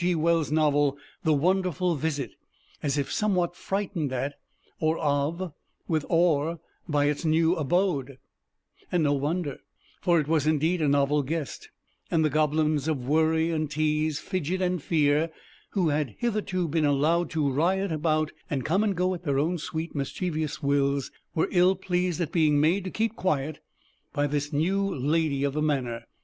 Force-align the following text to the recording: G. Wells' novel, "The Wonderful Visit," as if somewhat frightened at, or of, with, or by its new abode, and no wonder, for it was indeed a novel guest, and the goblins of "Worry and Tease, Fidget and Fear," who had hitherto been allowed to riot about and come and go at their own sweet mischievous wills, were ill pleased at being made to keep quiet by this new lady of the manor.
G. 0.01 0.15
Wells' 0.15 0.51
novel, 0.51 0.97
"The 1.23 1.31
Wonderful 1.33 1.93
Visit," 1.93 2.31
as 2.81 2.97
if 2.97 3.11
somewhat 3.11 3.55
frightened 3.55 4.11
at, 4.11 4.33
or 4.79 4.97
of, 4.97 5.53
with, 5.87 6.07
or 6.09 6.59
by 6.89 7.05
its 7.05 7.23
new 7.23 7.55
abode, 7.55 8.17
and 8.91 9.03
no 9.03 9.13
wonder, 9.13 9.59
for 10.01 10.19
it 10.19 10.27
was 10.27 10.47
indeed 10.47 10.81
a 10.81 10.87
novel 10.87 11.21
guest, 11.21 11.69
and 12.09 12.25
the 12.25 12.31
goblins 12.31 12.87
of 12.87 13.07
"Worry 13.07 13.51
and 13.51 13.69
Tease, 13.69 14.17
Fidget 14.17 14.59
and 14.59 14.81
Fear," 14.81 15.29
who 15.73 15.89
had 15.89 16.15
hitherto 16.17 16.67
been 16.67 16.83
allowed 16.83 17.29
to 17.29 17.47
riot 17.51 17.91
about 17.91 18.31
and 18.49 18.65
come 18.65 18.83
and 18.83 18.95
go 18.95 19.13
at 19.13 19.21
their 19.21 19.37
own 19.37 19.59
sweet 19.59 19.93
mischievous 19.93 20.63
wills, 20.63 21.11
were 21.35 21.47
ill 21.51 21.75
pleased 21.75 22.19
at 22.19 22.31
being 22.31 22.59
made 22.59 22.83
to 22.85 22.89
keep 22.89 23.15
quiet 23.15 23.59
by 24.13 24.25
this 24.25 24.51
new 24.51 24.81
lady 24.95 25.43
of 25.43 25.53
the 25.53 25.61
manor. 25.61 26.07